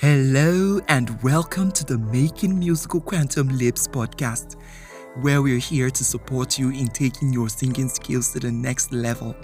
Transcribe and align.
Hello 0.00 0.80
and 0.86 1.20
welcome 1.24 1.72
to 1.72 1.84
the 1.84 1.98
Making 1.98 2.56
Musical 2.56 3.00
Quantum 3.00 3.48
Leaps 3.48 3.88
podcast, 3.88 4.54
where 5.16 5.42
we're 5.42 5.58
here 5.58 5.90
to 5.90 6.04
support 6.04 6.58
you 6.58 6.70
in 6.70 6.88
taking 6.88 7.32
your 7.32 7.48
singing 7.48 7.88
skills 7.88 8.32
to 8.32 8.40
the 8.40 8.52
next 8.52 8.92
level. 8.92 9.34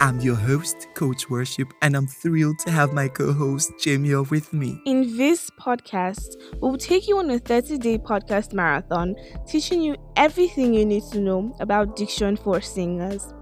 I'm 0.00 0.18
your 0.20 0.34
host, 0.34 0.88
Coach 0.94 1.30
Worship, 1.30 1.72
and 1.80 1.94
I'm 1.94 2.06
thrilled 2.06 2.58
to 2.60 2.72
have 2.72 2.92
my 2.92 3.08
co 3.08 3.32
host, 3.32 3.72
Jamie, 3.80 4.14
with 4.14 4.52
me. 4.52 4.80
In 4.84 5.16
this 5.16 5.48
podcast, 5.50 6.36
we 6.54 6.68
will 6.68 6.76
take 6.76 7.06
you 7.06 7.18
on 7.18 7.30
a 7.30 7.38
30 7.38 7.78
day 7.78 7.98
podcast 7.98 8.52
marathon, 8.52 9.14
teaching 9.46 9.80
you 9.80 9.96
everything 10.16 10.74
you 10.74 10.84
need 10.84 11.04
to 11.12 11.20
know 11.20 11.54
about 11.60 11.94
diction 11.94 12.36
for 12.36 12.60
singers. 12.60 13.32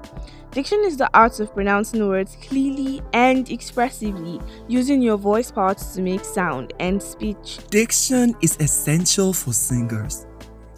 Diction 0.50 0.82
is 0.84 0.96
the 0.96 1.09
art 1.14 1.39
of 1.41 1.55
pronouncing 1.55 2.07
words 2.07 2.37
clearly 2.43 3.00
and 3.12 3.48
expressively, 3.50 4.41
using 4.68 5.00
your 5.00 5.16
voice 5.16 5.50
parts 5.50 5.95
to 5.95 6.02
make 6.02 6.25
sound 6.25 6.75
and 6.80 7.00
speech. 7.00 7.59
Diction 7.71 8.34
is 8.43 8.57
essential 8.61 9.32
for 9.32 9.52
singers 9.52 10.26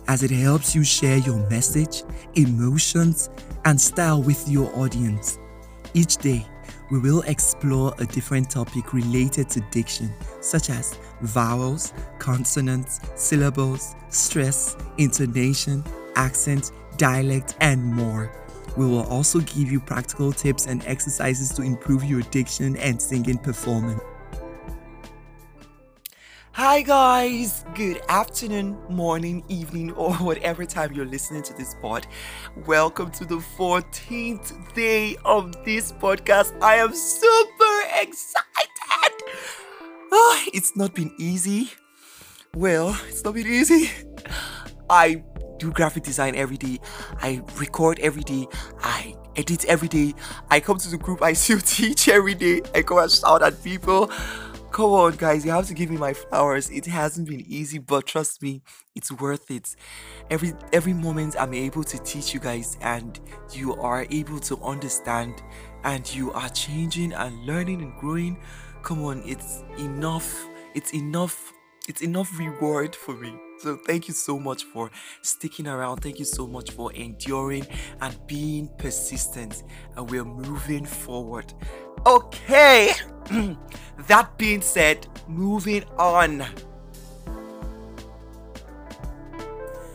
as 0.09 0.23
it 0.23 0.31
helps 0.31 0.75
you 0.75 0.85
share 0.85 1.19
your 1.19 1.39
message, 1.49 2.03
emotions, 2.35 3.31
and 3.65 3.81
style 3.81 4.23
with 4.23 4.49
your 4.49 4.75
audience. 4.77 5.39
Each 5.95 6.17
day, 6.17 6.47
we 6.91 6.99
will 6.99 7.23
explore 7.23 7.95
a 7.99 8.05
different 8.05 8.51
topic 8.51 8.93
related 8.93 9.49
to 9.51 9.61
diction, 9.71 10.13
such 10.41 10.69
as 10.69 10.99
vowels, 11.23 11.93
consonants, 12.19 13.01
syllables, 13.15 13.95
stress, 14.11 14.77
intonation, 14.99 15.83
accent, 16.17 16.73
dialect, 16.99 17.57
and 17.61 17.83
more. 17.83 18.31
We 18.77 18.87
will 18.87 19.07
also 19.07 19.41
give 19.41 19.71
you 19.71 19.81
practical 19.81 20.33
tips 20.33 20.67
and 20.67 20.85
exercises 20.87 21.51
to 21.55 21.63
improve 21.63 22.05
your 22.05 22.23
diction 22.23 22.77
and 22.77 23.01
singing 23.01 23.39
performance. 23.39 24.03
Hi, 26.55 26.83
guys. 26.83 27.65
Good 27.75 28.03
afternoon, 28.11 28.77
morning, 28.91 29.43
evening, 29.49 29.91
or 29.97 30.13
whatever 30.17 30.67
time 30.67 30.93
you're 30.93 31.07
listening 31.07 31.43
to 31.45 31.55
this 31.55 31.75
pod. 31.81 32.07
Welcome 32.67 33.11
to 33.13 33.25
the 33.25 33.37
14th 33.37 34.75
day 34.75 35.17
of 35.25 35.53
this 35.65 35.93
podcast. 35.93 36.53
I 36.63 36.75
am 36.75 36.95
super 36.95 37.83
excited. 38.03 39.13
Oh, 40.13 40.45
it's 40.53 40.77
not 40.77 40.95
been 40.95 41.15
easy. 41.19 41.71
Well, 42.55 42.99
it's 43.09 43.25
not 43.25 43.33
been 43.33 43.47
easy. 43.47 43.91
I 44.91 45.25
do 45.59 45.73
graphic 45.73 46.03
design 46.03 46.35
every 46.35 46.59
day. 46.59 46.81
I 47.23 47.41
record 47.57 47.99
every 48.01 48.25
day. 48.25 48.47
I 48.83 49.17
edit 49.37 49.65
every 49.65 49.89
day. 49.89 50.13
I 50.51 50.61
come 50.61 50.77
to 50.77 50.91
the 50.91 50.99
group. 50.99 51.23
I 51.23 51.33
still 51.33 51.61
teach 51.65 52.09
every 52.09 52.35
day. 52.35 52.61
I 52.75 52.83
go 52.83 52.99
and 52.99 53.11
shout 53.11 53.43
at 53.43 53.65
people. 53.65 54.11
Come 54.73 54.93
on, 54.93 55.17
guys, 55.17 55.45
you 55.45 55.51
have 55.51 55.67
to 55.67 55.75
give 55.75 55.91
me 55.91 55.99
my 55.99 56.15
flowers. 56.15 56.71
It 56.71 56.87
hasn't 56.87 57.29
been 57.29 57.45
easy, 57.47 57.77
but 57.77 58.07
trust 58.07 58.41
me, 58.41 58.63
it's 58.95 59.13
worth 59.13 59.51
it. 59.51 59.77
Every 60.31 60.55
every 60.73 60.95
moment 60.95 61.37
I'm 61.39 61.53
able 61.53 61.85
to 61.85 61.99
teach 61.99 62.33
you 62.33 62.41
guys, 62.41 62.79
and 62.81 63.21
you 63.53 63.75
are 63.75 64.07
able 64.09 64.41
to 64.41 64.57
understand, 64.63 65.43
and 65.85 66.11
you 66.15 66.33
are 66.33 66.49
changing 66.49 67.13
and 67.13 67.45
learning 67.45 67.83
and 67.83 67.95
growing. 68.01 68.39
Come 68.83 69.05
on, 69.05 69.23
it's 69.27 69.63
enough. 69.79 70.49
It's 70.75 70.95
enough. 70.95 71.53
It's 71.87 72.01
enough 72.01 72.39
reward 72.39 72.97
for 72.97 73.15
me. 73.15 73.35
So 73.59 73.77
thank 73.77 74.09
you 74.09 74.15
so 74.15 74.39
much 74.39 74.65
for 74.65 74.91
sticking 75.21 75.67
around. 75.67 75.99
Thank 75.99 76.19
you 76.19 76.25
so 76.25 76.47
much 76.47 76.71
for 76.71 76.93
enduring 76.95 77.67
and 78.01 78.17
being 78.27 78.71
persistent. 78.79 79.65
And 79.97 80.11
we're 80.11 80.25
moving 80.25 80.87
forward. 80.87 81.53
Okay. 82.07 82.93
that 84.09 84.37
being 84.37 84.61
said, 84.61 85.07
moving 85.29 85.85
on. 85.99 86.45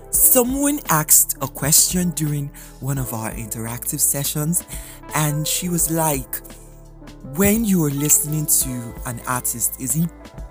Someone 0.10 0.80
asked 0.90 1.38
a 1.42 1.48
question 1.48 2.12
during 2.12 2.48
one 2.80 2.98
of 2.98 3.14
our 3.14 3.32
interactive 3.32 4.00
sessions, 4.00 4.64
and 5.16 5.48
she 5.48 5.70
was 5.70 5.92
like, 5.92 6.42
when 7.36 7.66
you 7.66 7.84
are 7.84 7.92
listening 7.92 8.46
to 8.46 8.94
an 9.06 9.20
artist, 9.28 9.80
is 9.82 9.94
he 9.94 10.08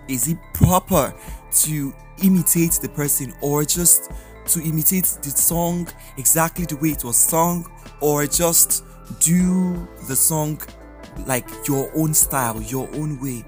is 0.08 0.28
it 0.28 0.38
proper 0.54 1.14
to 1.50 1.94
imitate 2.22 2.78
the 2.82 2.88
person 2.88 3.34
or 3.40 3.64
just 3.64 4.10
to 4.46 4.62
imitate 4.62 5.04
the 5.22 5.30
song 5.30 5.88
exactly 6.16 6.64
the 6.64 6.76
way 6.76 6.90
it 6.90 7.02
was 7.02 7.16
sung 7.16 7.68
or 8.00 8.26
just 8.26 8.84
do 9.20 9.88
the 10.06 10.14
song 10.14 10.60
like 11.26 11.48
your 11.66 11.90
own 11.94 12.14
style, 12.14 12.60
your 12.62 12.88
own 12.94 13.20
way. 13.20 13.44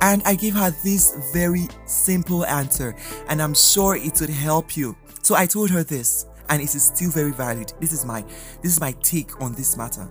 And 0.00 0.22
I 0.24 0.34
gave 0.34 0.54
her 0.54 0.70
this 0.82 1.16
very 1.32 1.68
simple 1.84 2.46
answer, 2.46 2.94
and 3.28 3.42
I'm 3.42 3.54
sure 3.54 3.96
it 3.96 4.20
would 4.20 4.30
help 4.30 4.76
you. 4.76 4.96
So 5.22 5.34
I 5.34 5.46
told 5.46 5.70
her 5.70 5.82
this, 5.82 6.26
and 6.48 6.62
it 6.62 6.74
is 6.74 6.84
still 6.84 7.10
very 7.10 7.32
valid. 7.32 7.72
This 7.80 7.92
is 7.92 8.04
my 8.04 8.22
this 8.62 8.72
is 8.72 8.80
my 8.80 8.92
take 9.02 9.40
on 9.40 9.52
this 9.54 9.76
matter. 9.76 10.08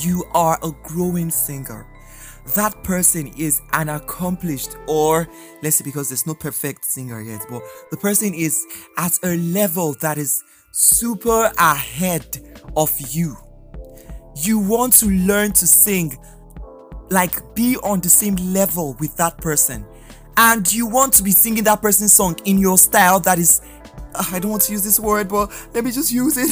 You 0.00 0.24
are 0.34 0.58
a 0.62 0.70
growing 0.84 1.30
singer 1.30 1.86
that 2.54 2.82
person 2.82 3.28
is 3.36 3.60
an 3.72 3.88
accomplished 3.88 4.76
or 4.86 5.28
let's 5.62 5.76
say 5.76 5.84
because 5.84 6.08
there's 6.08 6.26
no 6.26 6.34
perfect 6.34 6.84
singer 6.84 7.20
yet 7.20 7.44
but 7.48 7.62
the 7.90 7.96
person 7.96 8.34
is 8.34 8.66
at 8.96 9.18
a 9.22 9.36
level 9.36 9.94
that 10.00 10.18
is 10.18 10.42
super 10.72 11.52
ahead 11.58 12.38
of 12.76 12.90
you 13.10 13.36
you 14.36 14.58
want 14.58 14.92
to 14.94 15.06
learn 15.06 15.52
to 15.52 15.66
sing 15.66 16.16
like 17.10 17.54
be 17.54 17.76
on 17.78 18.00
the 18.00 18.08
same 18.08 18.36
level 18.36 18.96
with 19.00 19.16
that 19.16 19.36
person 19.38 19.84
and 20.36 20.72
you 20.72 20.86
want 20.86 21.12
to 21.14 21.22
be 21.22 21.30
singing 21.30 21.64
that 21.64 21.82
person's 21.82 22.12
song 22.12 22.38
in 22.44 22.58
your 22.58 22.78
style 22.78 23.20
that 23.20 23.38
is 23.38 23.60
I 24.14 24.38
don't 24.38 24.50
want 24.50 24.62
to 24.64 24.72
use 24.72 24.82
this 24.82 24.98
word, 24.98 25.28
but 25.28 25.50
let 25.74 25.84
me 25.84 25.92
just 25.92 26.12
use 26.12 26.36
it. 26.36 26.50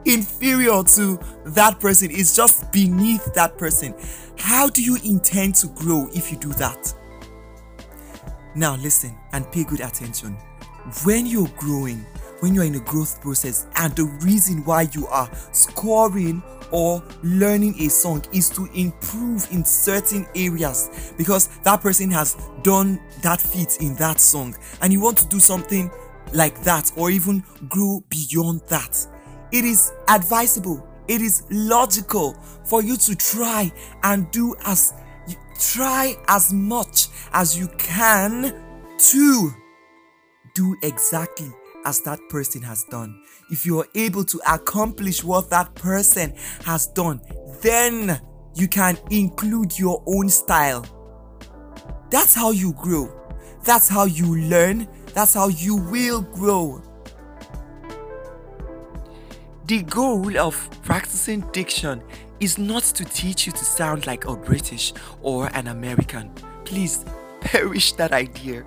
Inferior 0.04 0.82
to 0.82 1.18
that 1.46 1.80
person 1.80 2.10
is 2.10 2.34
just 2.34 2.70
beneath 2.72 3.32
that 3.34 3.58
person. 3.58 3.94
How 4.38 4.68
do 4.68 4.82
you 4.82 4.96
intend 5.04 5.56
to 5.56 5.68
grow 5.68 6.08
if 6.14 6.30
you 6.30 6.38
do 6.38 6.52
that? 6.54 6.94
Now, 8.54 8.76
listen 8.76 9.16
and 9.32 9.50
pay 9.52 9.64
good 9.64 9.80
attention. 9.80 10.34
When 11.04 11.26
you're 11.26 11.50
growing, 11.56 12.04
when 12.40 12.54
you're 12.54 12.64
in 12.64 12.76
a 12.76 12.80
growth 12.80 13.20
process, 13.20 13.66
and 13.76 13.94
the 13.94 14.04
reason 14.24 14.64
why 14.64 14.88
you 14.92 15.06
are 15.08 15.30
scoring 15.52 16.42
or 16.72 17.02
learning 17.22 17.74
a 17.80 17.88
song 17.88 18.24
is 18.32 18.48
to 18.50 18.68
improve 18.74 19.46
in 19.50 19.64
certain 19.64 20.26
areas 20.34 21.12
because 21.16 21.48
that 21.64 21.80
person 21.80 22.10
has 22.10 22.36
done 22.62 23.00
that 23.22 23.40
feat 23.40 23.78
in 23.80 23.94
that 23.96 24.20
song, 24.20 24.54
and 24.82 24.92
you 24.92 25.00
want 25.00 25.18
to 25.18 25.26
do 25.28 25.40
something 25.40 25.90
like 26.32 26.62
that 26.62 26.92
or 26.96 27.10
even 27.10 27.42
grow 27.68 28.02
beyond 28.08 28.62
that. 28.68 29.06
It 29.52 29.64
is 29.64 29.92
advisable, 30.08 30.86
it 31.08 31.20
is 31.20 31.42
logical 31.50 32.34
for 32.64 32.82
you 32.82 32.96
to 32.98 33.16
try 33.16 33.72
and 34.04 34.30
do 34.30 34.54
as 34.64 34.94
try 35.58 36.16
as 36.28 36.52
much 36.52 37.08
as 37.32 37.58
you 37.58 37.68
can 37.76 38.54
to 38.96 39.50
do 40.54 40.76
exactly 40.82 41.52
as 41.84 42.00
that 42.02 42.20
person 42.28 42.62
has 42.62 42.84
done. 42.84 43.22
If 43.50 43.66
you 43.66 43.80
are 43.80 43.88
able 43.94 44.24
to 44.24 44.40
accomplish 44.48 45.24
what 45.24 45.50
that 45.50 45.74
person 45.74 46.34
has 46.64 46.86
done, 46.88 47.20
then 47.62 48.20
you 48.54 48.68
can 48.68 48.98
include 49.10 49.78
your 49.78 50.02
own 50.06 50.28
style. 50.28 50.84
That's 52.10 52.34
how 52.34 52.50
you 52.50 52.72
grow. 52.74 53.08
That's 53.64 53.88
how 53.88 54.04
you 54.04 54.36
learn. 54.36 54.88
That's 55.14 55.34
how 55.34 55.48
you 55.48 55.76
will 55.76 56.22
grow. 56.22 56.82
The 59.66 59.82
goal 59.82 60.36
of 60.36 60.68
practicing 60.82 61.40
diction 61.52 62.02
is 62.40 62.58
not 62.58 62.82
to 62.82 63.04
teach 63.04 63.46
you 63.46 63.52
to 63.52 63.64
sound 63.64 64.06
like 64.06 64.24
a 64.24 64.34
British 64.34 64.92
or 65.22 65.48
an 65.54 65.68
American. 65.68 66.32
Please 66.64 67.04
perish 67.40 67.92
that 67.92 68.12
idea. 68.12 68.64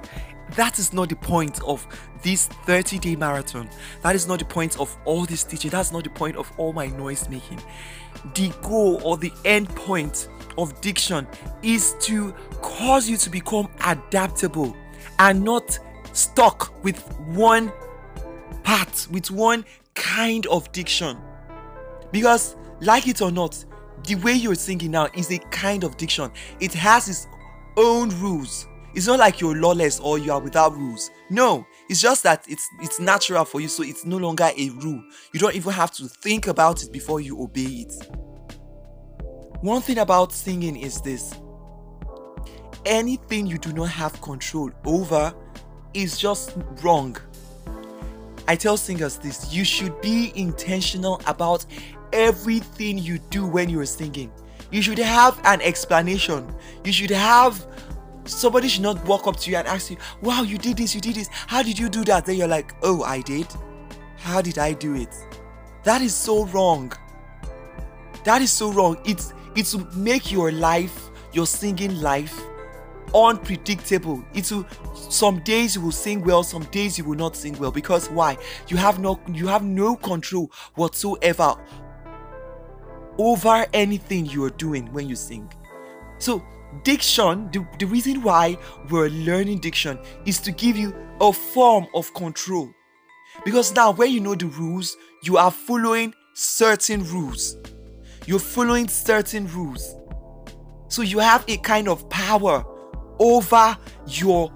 That 0.55 0.77
is 0.77 0.93
not 0.93 1.09
the 1.09 1.15
point 1.15 1.61
of 1.63 1.85
this 2.21 2.47
30 2.47 2.99
day 2.99 3.15
marathon. 3.15 3.69
That 4.01 4.15
is 4.15 4.27
not 4.27 4.39
the 4.39 4.45
point 4.45 4.79
of 4.79 4.95
all 5.05 5.25
this 5.25 5.43
teaching. 5.43 5.71
That's 5.71 5.91
not 5.91 6.03
the 6.03 6.09
point 6.09 6.35
of 6.35 6.51
all 6.57 6.73
my 6.73 6.87
noise 6.87 7.27
making. 7.29 7.59
The 8.35 8.53
goal 8.61 9.01
or 9.03 9.17
the 9.17 9.31
end 9.45 9.69
point 9.69 10.29
of 10.57 10.79
diction 10.81 11.27
is 11.63 11.95
to 12.01 12.31
cause 12.61 13.09
you 13.09 13.17
to 13.17 13.29
become 13.29 13.67
adaptable 13.85 14.75
and 15.19 15.43
not 15.43 15.77
stuck 16.13 16.83
with 16.83 16.99
one 17.29 17.71
part, 18.63 19.07
with 19.11 19.31
one 19.31 19.65
kind 19.95 20.45
of 20.47 20.71
diction. 20.71 21.17
Because, 22.11 22.55
like 22.79 23.07
it 23.07 23.21
or 23.21 23.31
not, 23.31 23.63
the 24.05 24.15
way 24.15 24.33
you're 24.33 24.55
singing 24.55 24.91
now 24.91 25.07
is 25.15 25.31
a 25.31 25.39
kind 25.49 25.83
of 25.83 25.97
diction. 25.97 26.31
It 26.59 26.73
has 26.73 27.09
its 27.09 27.27
own 27.77 28.09
rules. 28.19 28.67
It's 28.95 29.07
not 29.07 29.19
like 29.19 29.41
you're 29.41 29.55
lawless 29.55 29.99
or 29.99 30.17
you 30.19 30.31
are 30.31 30.39
without 30.39 30.75
rules. 30.75 31.09
No, 31.29 31.65
it's 31.89 32.01
just 32.01 32.23
that 32.23 32.45
it's 32.47 32.67
it's 32.81 32.99
natural 32.99 33.43
for 33.45 33.59
you, 33.59 33.67
so 33.67 33.83
it's 33.83 34.05
no 34.05 34.17
longer 34.17 34.49
a 34.55 34.69
rule. 34.69 35.03
You 35.33 35.39
don't 35.39 35.55
even 35.55 35.73
have 35.73 35.91
to 35.93 36.07
think 36.07 36.47
about 36.47 36.83
it 36.83 36.91
before 36.91 37.19
you 37.19 37.41
obey 37.41 37.87
it. 37.87 37.93
One 39.61 39.81
thing 39.81 39.97
about 39.97 40.31
singing 40.31 40.77
is 40.77 41.01
this 41.01 41.33
anything 42.85 43.47
you 43.47 43.57
do 43.57 43.71
not 43.73 43.89
have 43.89 44.21
control 44.21 44.69
over 44.85 45.33
is 45.93 46.17
just 46.17 46.55
wrong. 46.81 47.17
I 48.47 48.55
tell 48.55 48.77
singers 48.77 49.17
this 49.17 49.53
you 49.53 49.63
should 49.63 49.99
be 50.01 50.33
intentional 50.35 51.21
about 51.25 51.65
everything 52.11 52.97
you 52.97 53.19
do 53.29 53.47
when 53.47 53.69
you're 53.69 53.85
singing. 53.85 54.31
You 54.69 54.81
should 54.81 54.97
have 54.99 55.39
an 55.45 55.61
explanation. 55.61 56.53
You 56.83 56.91
should 56.91 57.11
have 57.11 57.65
somebody 58.25 58.67
should 58.67 58.83
not 58.83 59.03
walk 59.05 59.27
up 59.27 59.37
to 59.37 59.51
you 59.51 59.57
and 59.57 59.67
ask 59.67 59.91
you, 59.91 59.97
Wow, 60.21 60.43
you 60.43 60.57
did 60.57 60.77
this, 60.77 60.95
you 60.95 61.01
did 61.01 61.15
this. 61.15 61.29
How 61.31 61.63
did 61.63 61.77
you 61.77 61.89
do 61.89 62.03
that? 62.05 62.25
Then 62.25 62.37
you're 62.37 62.47
like, 62.47 62.73
Oh, 62.81 63.03
I 63.03 63.21
did. 63.21 63.47
How 64.17 64.41
did 64.41 64.57
I 64.57 64.73
do 64.73 64.95
it? 64.95 65.13
That 65.83 66.01
is 66.01 66.15
so 66.15 66.45
wrong. 66.45 66.93
That 68.23 68.41
is 68.41 68.51
so 68.51 68.71
wrong. 68.71 68.97
It's 69.05 69.33
it 69.55 69.71
will 69.73 69.85
make 69.95 70.31
your 70.31 70.51
life, 70.51 71.09
your 71.33 71.45
singing 71.45 71.99
life, 72.01 72.39
unpredictable. 73.13 74.23
It 74.33 74.49
will 74.51 74.65
some 75.09 75.39
days 75.41 75.75
you 75.75 75.81
will 75.81 75.91
sing 75.91 76.23
well, 76.23 76.43
some 76.43 76.63
days 76.65 76.97
you 76.97 77.03
will 77.03 77.17
not 77.17 77.35
sing 77.35 77.57
well. 77.59 77.71
Because 77.71 78.09
why? 78.09 78.37
You 78.69 78.77
have 78.77 78.99
no 78.99 79.19
you 79.27 79.47
have 79.47 79.63
no 79.63 79.95
control 79.95 80.51
whatsoever 80.75 81.55
over 83.17 83.65
anything 83.73 84.25
you 84.25 84.43
are 84.45 84.49
doing 84.49 84.91
when 84.93 85.07
you 85.07 85.15
sing. 85.15 85.51
So 86.17 86.41
diction, 86.83 87.49
the, 87.51 87.65
the 87.79 87.85
reason 87.85 88.21
why 88.21 88.57
we're 88.89 89.09
learning 89.09 89.59
diction 89.59 89.99
is 90.25 90.39
to 90.41 90.51
give 90.51 90.77
you 90.77 90.93
a 91.21 91.31
form 91.31 91.87
of 91.95 92.13
control. 92.13 92.69
Because 93.45 93.73
now 93.73 93.91
when 93.91 94.11
you 94.11 94.19
know 94.19 94.35
the 94.35 94.47
rules, 94.47 94.95
you 95.23 95.37
are 95.37 95.51
following 95.51 96.13
certain 96.33 97.03
rules. 97.05 97.57
You're 98.25 98.39
following 98.39 98.87
certain 98.87 99.47
rules. 99.47 99.95
So 100.87 101.01
you 101.01 101.19
have 101.19 101.43
a 101.47 101.57
kind 101.57 101.87
of 101.87 102.09
power 102.09 102.63
over 103.19 103.77
your 104.07 104.51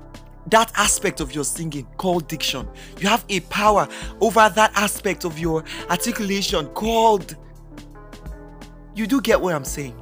that 0.49 0.71
aspect 0.77 1.19
of 1.19 1.35
your 1.35 1.43
singing 1.43 1.85
called 1.97 2.27
diction. 2.29 2.67
You 2.99 3.09
have 3.09 3.25
a 3.27 3.41
power 3.41 3.87
over 4.21 4.49
that 4.55 4.71
aspect 4.75 5.25
of 5.25 5.37
your 5.37 5.65
articulation 5.89 6.67
called 6.67 7.35
you 8.97 9.05
do 9.05 9.21
get 9.21 9.39
what 9.39 9.53
I'm 9.53 9.65
saying. 9.65 9.95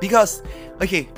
Because 0.00 0.42
okay, 0.80 1.08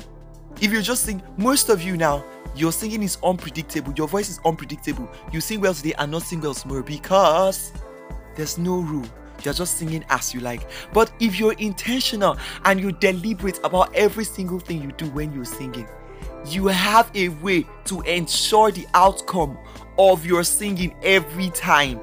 if 0.59 0.71
you're 0.71 0.81
just 0.81 1.03
sing 1.03 1.21
most 1.37 1.69
of 1.69 1.81
you 1.81 1.97
now 1.97 2.23
your 2.55 2.71
singing 2.71 3.01
is 3.01 3.17
unpredictable, 3.23 3.93
your 3.95 4.07
voice 4.07 4.29
is 4.29 4.39
unpredictable. 4.43 5.09
You 5.31 5.39
sing 5.39 5.61
well 5.61 5.73
today 5.73 5.93
and 5.97 6.11
not 6.11 6.23
sing 6.23 6.41
well 6.41 6.53
tomorrow 6.53 6.83
because 6.83 7.71
there's 8.35 8.57
no 8.57 8.79
rule 8.79 9.05
you're 9.43 9.53
just 9.53 9.77
singing 9.77 10.05
as 10.09 10.33
you 10.33 10.39
like. 10.39 10.67
But 10.93 11.11
if 11.19 11.39
you're 11.39 11.53
intentional 11.53 12.37
and 12.65 12.79
you 12.79 12.91
deliberate 12.91 13.59
about 13.63 13.93
every 13.95 14.23
single 14.23 14.59
thing 14.59 14.81
you 14.81 14.91
do 14.91 15.09
when 15.11 15.33
you're 15.33 15.45
singing, 15.45 15.87
you 16.45 16.67
have 16.67 17.11
a 17.15 17.29
way 17.29 17.65
to 17.85 18.01
ensure 18.01 18.71
the 18.71 18.85
outcome 18.93 19.57
of 19.97 20.25
your 20.25 20.43
singing 20.43 20.95
every 21.03 21.49
time. 21.51 21.99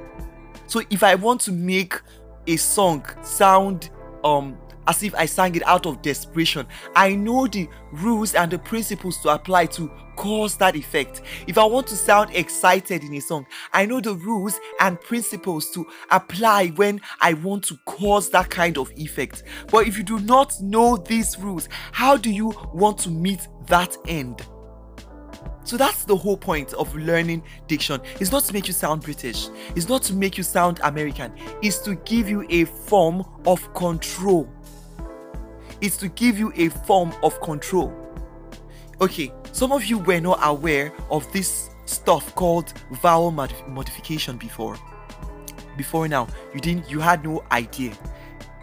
So 0.66 0.82
if 0.90 1.02
I 1.02 1.14
want 1.14 1.40
to 1.42 1.52
make 1.52 2.00
a 2.46 2.56
song 2.56 3.04
sound 3.22 3.90
um 4.24 4.56
as 4.88 5.02
if 5.02 5.14
I 5.14 5.26
sang 5.26 5.54
it 5.54 5.62
out 5.66 5.86
of 5.86 6.02
desperation. 6.02 6.66
I 6.96 7.14
know 7.14 7.46
the 7.46 7.68
rules 7.92 8.34
and 8.34 8.50
the 8.50 8.58
principles 8.58 9.18
to 9.18 9.28
apply 9.28 9.66
to 9.66 9.88
cause 10.16 10.56
that 10.56 10.74
effect. 10.74 11.20
If 11.46 11.58
I 11.58 11.64
want 11.64 11.86
to 11.88 11.94
sound 11.94 12.34
excited 12.34 13.04
in 13.04 13.14
a 13.14 13.20
song, 13.20 13.46
I 13.72 13.86
know 13.86 14.00
the 14.00 14.14
rules 14.14 14.58
and 14.80 15.00
principles 15.00 15.70
to 15.70 15.86
apply 16.10 16.68
when 16.68 17.00
I 17.20 17.34
want 17.34 17.64
to 17.64 17.76
cause 17.84 18.30
that 18.30 18.50
kind 18.50 18.78
of 18.78 18.90
effect. 18.96 19.44
But 19.70 19.86
if 19.86 19.96
you 19.96 20.02
do 20.02 20.18
not 20.20 20.60
know 20.60 20.96
these 20.96 21.38
rules, 21.38 21.68
how 21.92 22.16
do 22.16 22.30
you 22.30 22.52
want 22.72 22.98
to 23.00 23.10
meet 23.10 23.46
that 23.66 23.96
end? 24.08 24.44
So 25.68 25.76
that's 25.76 26.04
the 26.04 26.16
whole 26.16 26.38
point 26.38 26.72
of 26.72 26.96
learning 26.96 27.42
diction. 27.66 28.00
It's 28.20 28.32
not 28.32 28.42
to 28.44 28.54
make 28.54 28.68
you 28.68 28.72
sound 28.72 29.02
British. 29.02 29.50
It's 29.76 29.86
not 29.86 30.02
to 30.04 30.14
make 30.14 30.38
you 30.38 30.42
sound 30.42 30.80
American. 30.82 31.30
It's 31.62 31.76
to 31.80 31.94
give 32.06 32.26
you 32.26 32.46
a 32.48 32.64
form 32.64 33.22
of 33.46 33.74
control 33.74 34.50
is 35.80 35.96
to 35.98 36.08
give 36.08 36.38
you 36.38 36.52
a 36.56 36.68
form 36.68 37.12
of 37.22 37.40
control. 37.40 37.92
Okay, 39.00 39.32
some 39.52 39.72
of 39.72 39.84
you 39.84 39.98
were 39.98 40.20
not 40.20 40.38
aware 40.42 40.92
of 41.10 41.30
this 41.32 41.70
stuff 41.86 42.34
called 42.34 42.72
vowel 43.02 43.30
mod- 43.30 43.54
modification 43.68 44.36
before. 44.36 44.76
Before 45.76 46.08
now, 46.08 46.26
you 46.52 46.60
didn't 46.60 46.90
you 46.90 47.00
had 47.00 47.24
no 47.24 47.44
idea. 47.52 47.96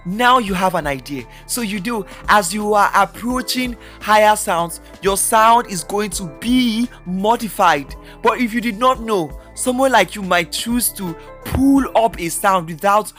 Now 0.05 0.37
you 0.37 0.53
have 0.53 0.75
an 0.75 0.85
idea. 0.85 1.25
So 1.47 1.61
you 1.61 1.79
do 1.79 2.05
as 2.27 2.53
you 2.53 2.73
are 2.73 2.91
approaching 2.93 3.75
higher 4.01 4.35
sounds, 4.35 4.81
your 5.01 5.17
sound 5.17 5.67
is 5.67 5.83
going 5.83 6.11
to 6.11 6.25
be 6.39 6.87
modified. 7.05 7.95
But 8.21 8.39
if 8.39 8.53
you 8.53 8.61
did 8.61 8.77
not 8.77 9.01
know, 9.01 9.41
someone 9.55 9.91
like 9.91 10.13
you 10.13 10.21
might 10.21 10.51
choose 10.51 10.89
to 10.93 11.13
pull 11.45 11.85
up 11.97 12.19
a 12.19 12.29
sound 12.29 12.67
without 12.67 13.11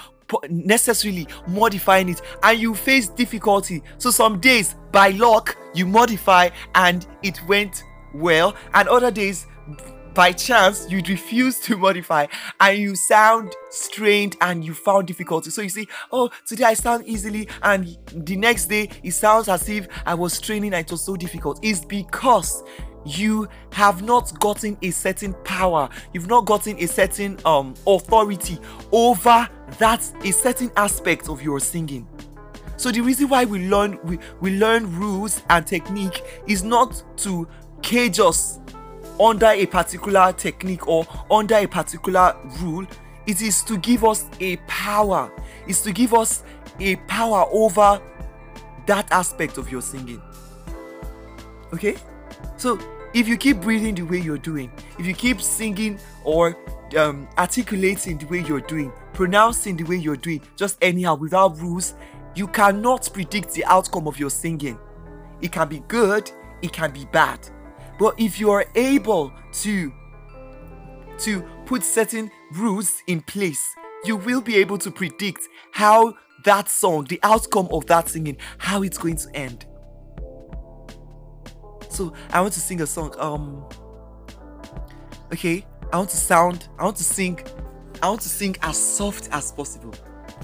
necessarily 0.49 1.26
modifying 1.46 2.08
it 2.08 2.20
and 2.43 2.58
you 2.58 2.75
face 2.75 3.08
difficulty. 3.08 3.82
So 3.99 4.11
some 4.11 4.40
days 4.40 4.75
by 4.93 5.11
luck 5.11 5.56
you 5.75 5.87
modify 5.87 6.50
and 6.75 7.06
it 7.23 7.40
went 7.46 7.84
well 8.14 8.56
and 8.75 8.88
other 8.88 9.11
days 9.11 9.46
by 10.14 10.32
chance 10.32 10.90
you 10.90 11.02
refuse 11.08 11.61
to 11.61 11.76
modify 11.76 12.26
and 12.61 12.78
you 12.78 12.96
sound 12.96 13.55
strained 13.69 14.34
and 14.40 14.64
you 14.64 14.73
found 14.73 15.06
difficulty. 15.06 15.50
So 15.50 15.61
you 15.61 15.69
say 15.69 15.87
oh 16.11 16.31
today 16.46 16.64
i 16.64 16.75
sound 16.75 17.06
easily 17.06 17.49
and 17.62 17.96
the 18.12 18.37
next 18.37 18.67
day 18.67 18.88
it 19.02 19.11
sounds 19.11 19.49
as 19.49 19.69
if 19.69 19.87
i 20.06 20.14
was 20.14 20.32
straining 20.32 20.72
and 20.72 20.87
it 20.87 20.90
was 20.90 21.05
so 21.05 21.17
difficult. 21.17 21.61
It's 21.62 21.84
because 21.84 22.64
you 23.06 23.49
have 23.73 24.03
not 24.03 24.38
gotten 24.41 24.76
a 24.82 24.91
certain 24.91 25.35
power. 25.44 25.88
You've 26.12 26.29
not 26.29 26.44
gotten 26.44 26.76
a 26.79 26.87
certain 26.87 27.38
um 27.44 27.75
authority 27.87 28.58
over 28.93 29.49
that 29.79 30.11
a 30.25 30.31
certain 30.32 30.70
aspect 30.76 31.29
of 31.29 31.43
your 31.43 31.61
singing. 31.61 32.06
So 32.76 32.91
the 32.91 33.00
reason 33.00 33.29
why 33.29 33.44
we 33.44 33.69
learn 33.69 33.99
we, 34.05 34.19
we 34.41 34.58
learn 34.58 34.94
rules 34.99 35.43
and 35.49 35.67
technique 35.67 36.23
is 36.47 36.62
not 36.62 37.03
to 37.19 37.49
cage 37.82 38.20
us 38.20 38.58
under 39.19 39.47
a 39.47 39.67
particular 39.67 40.32
technique 40.32 40.87
or 40.88 41.06
under 41.31 41.55
a 41.55 41.67
particular 41.67 42.37
rule. 42.61 42.87
It 43.26 43.43
is 43.43 43.62
to 43.62 43.79
give 43.79 44.05
us 44.05 44.26
a 44.41 44.56
power. 44.69 45.32
It's 45.67 45.81
to 45.82 45.93
give 45.93 46.14
us 46.14 46.44
a 46.79 46.97
power 46.97 47.47
over 47.50 48.00
that 48.87 49.11
aspect 49.11 49.58
of 49.58 49.70
your 49.70 49.82
singing. 49.82 50.23
Okay? 51.73 51.97
So 52.56 52.79
if 53.17 53.27
you 53.27 53.39
keep 53.39 53.63
breathing 53.63 53.95
the 53.95 54.03
way 54.03 54.19
you're 54.19 54.37
doing, 54.37 54.71
if 54.99 55.06
you 55.06 55.15
keep 55.15 55.41
singing 55.41 55.99
or 56.23 56.55
um, 56.99 57.27
articulating 57.39 58.19
the 58.19 58.27
way 58.27 58.41
you're 58.41 58.61
doing, 58.61 58.93
pronouncing 59.15 59.75
the 59.75 59.85
way 59.85 59.96
you're 59.96 60.19
doing, 60.19 60.43
just 60.55 60.77
anyhow 60.82 61.15
without 61.15 61.58
rules, 61.58 61.94
you 62.35 62.46
cannot 62.46 63.08
predict 63.15 63.55
the 63.55 63.65
outcome 63.65 64.06
of 64.06 64.19
your 64.19 64.29
singing. 64.29 64.79
It 65.41 65.51
can 65.51 65.67
be 65.67 65.79
good, 65.89 66.31
it 66.61 66.75
can 66.75 66.91
be 66.91 67.06
bad. 67.06 67.41
But 67.99 68.20
if 68.20 68.39
you 68.39 68.51
are 68.51 68.67
able 68.75 69.32
to 69.63 69.93
to 71.20 71.41
put 71.65 71.82
certain 71.82 72.31
rules 72.53 73.03
in 73.06 73.23
place, 73.23 73.67
you 74.05 74.19
will 74.19 74.43
be 74.43 74.56
able 74.56 74.77
to 74.77 74.91
predict 74.91 75.41
how 75.73 76.13
that 76.44 76.69
song, 76.69 77.05
the 77.05 77.19
outcome 77.23 77.69
of 77.70 77.87
that 77.87 78.11
singing, 78.11 78.37
how 78.58 78.82
it's 78.82 78.99
going 78.99 79.17
to 79.17 79.35
end. 79.35 79.65
So 81.96 82.12
I 82.31 82.43
want 82.43 82.53
to 82.53 82.60
sing 82.60 82.82
a 82.82 82.86
song. 82.86 83.15
Um 83.19 83.65
okay, 85.32 85.65
I 85.91 85.96
want 85.96 86.10
to 86.10 86.17
sound, 86.19 86.69
I 86.79 86.84
want 86.84 86.98
to 86.98 87.05
sing, 87.05 87.41
I 88.03 88.10
want 88.10 88.20
to 88.20 88.29
sing 88.29 88.55
as 88.60 88.76
soft 88.76 89.31
as 89.32 89.50
possible. 89.50 89.94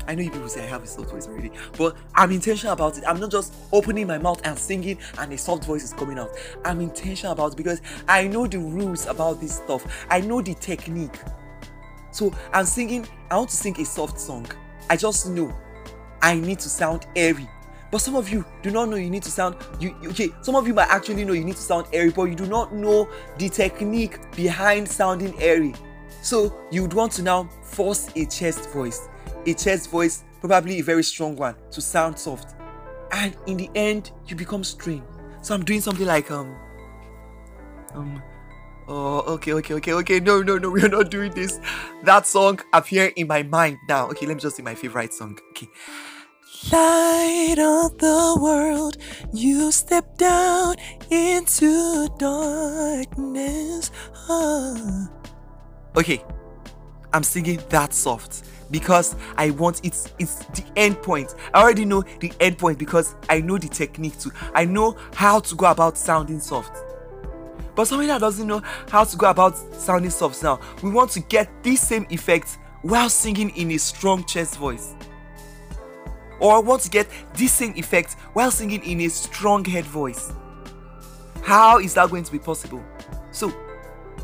I 0.08 0.14
know 0.14 0.22
you 0.22 0.30
people 0.30 0.48
say 0.48 0.64
I 0.64 0.68
have 0.68 0.82
a 0.82 0.86
soft 0.86 1.10
voice 1.10 1.28
already, 1.28 1.50
but 1.76 1.94
I'm 2.14 2.30
intentional 2.30 2.72
about 2.72 2.96
it. 2.96 3.04
I'm 3.06 3.20
not 3.20 3.30
just 3.30 3.54
opening 3.70 4.06
my 4.06 4.16
mouth 4.16 4.40
and 4.46 4.58
singing 4.58 4.96
and 5.18 5.30
a 5.30 5.36
soft 5.36 5.64
voice 5.64 5.84
is 5.84 5.92
coming 5.92 6.18
out. 6.18 6.30
I'm 6.64 6.80
intentional 6.80 7.34
about 7.34 7.52
it 7.52 7.56
because 7.58 7.82
I 8.08 8.28
know 8.28 8.46
the 8.46 8.58
rules 8.58 9.04
about 9.04 9.38
this 9.42 9.56
stuff. 9.56 10.06
I 10.08 10.22
know 10.22 10.40
the 10.40 10.54
technique. 10.54 11.20
So 12.12 12.34
I'm 12.54 12.64
singing, 12.64 13.06
I 13.30 13.36
want 13.36 13.50
to 13.50 13.56
sing 13.56 13.78
a 13.78 13.84
soft 13.84 14.18
song. 14.18 14.46
I 14.88 14.96
just 14.96 15.28
know 15.28 15.54
I 16.22 16.34
need 16.34 16.60
to 16.60 16.70
sound 16.70 17.06
airy. 17.14 17.46
But 17.92 18.00
some 18.00 18.16
of 18.16 18.30
you 18.30 18.44
do 18.62 18.70
not 18.70 18.88
know 18.88 18.96
you 18.96 19.10
need 19.10 19.22
to 19.24 19.30
sound 19.30 19.54
you 19.78 19.94
okay. 20.06 20.30
Some 20.40 20.56
of 20.56 20.66
you 20.66 20.72
might 20.72 20.88
actually 20.88 21.26
know 21.26 21.34
you 21.34 21.44
need 21.44 21.56
to 21.56 21.62
sound 21.62 21.86
airy, 21.92 22.10
but 22.10 22.24
you 22.24 22.34
do 22.34 22.46
not 22.46 22.74
know 22.74 23.06
the 23.36 23.50
technique 23.50 24.18
behind 24.34 24.88
sounding 24.88 25.40
airy. 25.40 25.74
So 26.22 26.58
you 26.70 26.80
would 26.82 26.94
want 26.94 27.12
to 27.12 27.22
now 27.22 27.50
force 27.62 28.08
a 28.16 28.24
chest 28.24 28.70
voice, 28.70 29.08
a 29.44 29.52
chest 29.52 29.90
voice, 29.90 30.24
probably 30.40 30.78
a 30.80 30.82
very 30.82 31.04
strong 31.04 31.36
one, 31.36 31.54
to 31.70 31.82
sound 31.82 32.18
soft. 32.18 32.54
And 33.12 33.36
in 33.46 33.58
the 33.58 33.70
end, 33.74 34.10
you 34.26 34.36
become 34.36 34.64
strained. 34.64 35.04
So 35.42 35.54
I'm 35.54 35.62
doing 35.62 35.82
something 35.82 36.06
like 36.06 36.30
um 36.30 36.56
um 37.94 38.22
Oh, 38.88 39.20
okay, 39.34 39.52
okay, 39.52 39.74
okay, 39.74 39.92
okay. 39.92 40.20
No, 40.20 40.42
no, 40.42 40.58
no, 40.58 40.68
we 40.68 40.82
are 40.82 40.88
not 40.88 41.10
doing 41.10 41.32
this. 41.32 41.60
That 42.02 42.26
song 42.26 42.58
appear 42.72 43.12
in 43.16 43.28
my 43.28 43.42
mind 43.44 43.78
now. 43.88 44.08
Okay, 44.08 44.26
let 44.26 44.34
me 44.34 44.40
just 44.40 44.56
sing 44.56 44.64
my 44.64 44.74
favorite 44.74 45.14
song. 45.14 45.38
Okay. 45.50 45.68
Light 46.70 47.56
of 47.58 47.98
the 47.98 48.38
world, 48.40 48.96
you 49.32 49.72
step 49.72 50.16
down 50.16 50.76
into 51.10 52.08
darkness. 52.18 53.90
Okay, 55.96 56.24
I'm 57.12 57.24
singing 57.24 57.60
that 57.70 57.92
soft 57.92 58.44
because 58.70 59.16
I 59.36 59.50
want 59.50 59.80
it's 59.84 60.12
it's 60.18 60.36
the 60.46 60.64
end 60.76 61.02
point. 61.02 61.34
I 61.52 61.62
already 61.62 61.84
know 61.84 62.04
the 62.20 62.32
end 62.38 62.58
point 62.58 62.78
because 62.78 63.16
I 63.28 63.40
know 63.40 63.58
the 63.58 63.68
technique 63.68 64.18
too. 64.18 64.30
I 64.54 64.64
know 64.64 64.96
how 65.14 65.40
to 65.40 65.54
go 65.56 65.66
about 65.66 65.98
sounding 65.98 66.38
soft. 66.38 66.76
But 67.74 67.86
somebody 67.86 68.06
that 68.08 68.20
doesn't 68.20 68.46
know 68.46 68.62
how 68.88 69.02
to 69.04 69.16
go 69.16 69.28
about 69.28 69.56
sounding 69.74 70.10
soft 70.10 70.42
now, 70.42 70.60
we 70.82 70.90
want 70.90 71.10
to 71.12 71.20
get 71.20 71.50
this 71.62 71.80
same 71.80 72.06
effect 72.08 72.58
while 72.82 73.08
singing 73.08 73.50
in 73.56 73.72
a 73.72 73.78
strong 73.78 74.24
chest 74.24 74.58
voice. 74.58 74.94
Or 76.42 76.56
I 76.56 76.58
want 76.58 76.82
to 76.82 76.90
get 76.90 77.08
this 77.34 77.52
same 77.52 77.72
effect 77.76 78.14
while 78.32 78.50
singing 78.50 78.84
in 78.84 79.00
a 79.02 79.08
strong 79.08 79.64
head 79.64 79.84
voice. 79.84 80.32
How 81.42 81.78
is 81.78 81.94
that 81.94 82.10
going 82.10 82.24
to 82.24 82.32
be 82.32 82.40
possible? 82.40 82.84
So, 83.30 83.52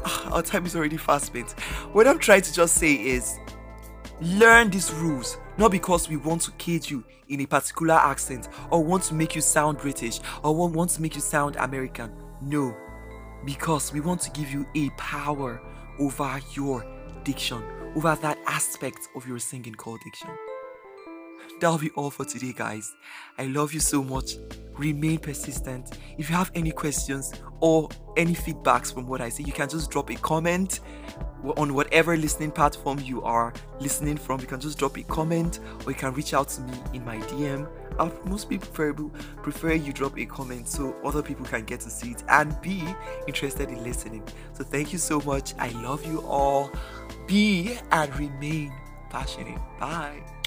our 0.33 0.43
time 0.43 0.67
is 0.67 0.75
already 0.75 0.97
fast 0.97 1.27
spent. 1.27 1.53
What 1.93 2.09
I'm 2.09 2.19
trying 2.19 2.43
to 2.43 2.53
just 2.53 2.75
say 2.75 2.93
is 2.95 3.39
learn 4.21 4.69
these 4.71 4.93
rules, 4.93 5.39
not 5.59 5.71
because 5.71 6.09
we 6.09 6.17
want 6.17 6.43
to 6.43 6.51
cage 6.53 6.91
you 6.91 7.05
in 7.29 7.41
a 7.41 7.47
particular 7.47 7.95
accent 7.95 8.49
or 8.71 8.83
want 8.83 9.05
to 9.05 9.15
make 9.15 9.37
you 9.37 9.41
sound 9.41 9.79
British 9.79 10.19
or 10.43 10.57
want 10.57 10.91
to 10.91 11.03
make 11.03 11.15
you 11.15 11.21
sound 11.21 11.55
American. 11.57 12.13
No, 12.41 12.77
because 13.45 13.93
we 13.93 14.01
want 14.01 14.21
to 14.23 14.31
give 14.33 14.51
you 14.51 14.67
a 14.75 14.91
power 14.91 15.63
over 16.01 16.41
your 16.53 16.85
diction, 17.23 17.63
over 17.95 18.17
that 18.23 18.39
aspect 18.47 19.09
of 19.15 19.27
your 19.29 19.39
singing 19.39 19.75
called 19.75 20.01
diction. 20.05 20.31
That'll 21.61 21.79
be 21.79 21.91
all 21.91 22.11
for 22.11 22.25
today, 22.25 22.53
guys. 22.53 22.95
I 23.37 23.47
love 23.47 23.73
you 23.73 23.81
so 23.81 24.03
much. 24.03 24.37
Remain 24.77 25.19
persistent. 25.19 25.99
If 26.19 26.31
you 26.31 26.37
have 26.37 26.53
any 26.55 26.71
questions 26.71 27.33
or 27.61 27.89
any 28.17 28.35
feedbacks 28.35 28.95
from 28.95 29.09
what 29.09 29.21
I 29.21 29.29
say, 29.29 29.43
you 29.43 29.53
can 29.53 29.69
just 29.69 29.91
drop 29.91 30.11
a 30.11 30.15
comment 30.17 30.81
on 31.57 31.75
whatever 31.75 32.17
listening 32.17 32.51
platform 32.51 33.01
you 33.01 33.23
are 33.23 33.53
listening 33.81 34.17
from. 34.17 34.41
You 34.41 34.47
can 34.47 34.61
just 34.61 34.79
drop 34.79 34.97
a 34.99 35.03
comment 35.03 35.59
or 35.85 35.91
you 35.91 35.97
can 35.97 36.13
reach 36.15 36.33
out 36.33 36.49
to 36.51 36.61
me 36.61 36.75
in 36.95 37.05
my 37.05 37.19
DM. 37.19 37.69
I'll 37.99 38.13
most 38.25 38.49
be 38.49 38.59
preferable 38.59 39.11
prefer 39.43 39.73
you 39.73 39.93
drop 39.93 40.17
a 40.17 40.27
comment 40.27 40.69
so 40.69 40.95
other 41.05 41.23
people 41.23 41.45
can 41.45 41.65
get 41.65 41.81
to 41.81 41.91
see 41.91 42.13
it 42.13 42.23
and 42.29 42.61
be 42.61 42.85
interested 43.27 43.69
in 43.69 43.83
listening. 43.83 44.23
So 44.53 44.63
thank 44.63 44.93
you 44.93 44.99
so 44.99 45.21
much. 45.21 45.55
I 45.59 45.71
love 45.83 46.07
you 46.07 46.21
all. 46.23 46.71
Be 47.27 47.79
and 47.91 48.17
remain 48.17 48.73
passionate. 49.11 49.59
Bye. 49.81 50.38